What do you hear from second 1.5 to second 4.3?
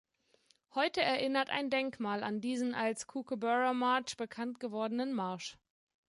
ein Denkmal an diesen als "Kookaburra March"